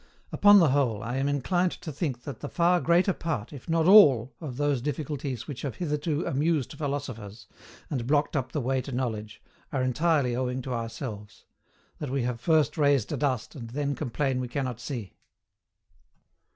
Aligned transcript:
Upon 0.31 0.57
the 0.57 0.69
whole, 0.71 1.03
I 1.03 1.17
am 1.17 1.29
inclined 1.29 1.73
to 1.73 1.91
think 1.91 2.23
that 2.23 2.39
the 2.39 2.49
far 2.49 2.81
greater 2.81 3.13
part, 3.13 3.53
if 3.53 3.69
not 3.69 3.85
all, 3.85 4.33
of 4.41 4.57
those 4.57 4.81
difficulties 4.81 5.47
which 5.47 5.61
have 5.61 5.75
hitherto 5.75 6.25
amused 6.25 6.73
philosophers, 6.73 7.45
and 7.87 8.07
blocked 8.07 8.35
up 8.35 8.51
the 8.51 8.61
way 8.61 8.81
to 8.81 8.91
knowledge, 8.91 9.43
are 9.71 9.83
entirely 9.83 10.35
owing 10.35 10.63
to 10.63 10.73
ourselves 10.73 11.45
that 11.99 12.09
we 12.09 12.23
have 12.23 12.41
first 12.41 12.79
raised 12.79 13.11
a 13.11 13.17
dust 13.17 13.53
and 13.53 13.69
then 13.69 13.93
complain 13.93 14.39
we 14.41 14.47
cannot 14.47 14.79
see. 14.79 15.13